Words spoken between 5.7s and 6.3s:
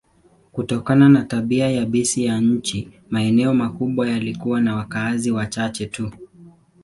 tu.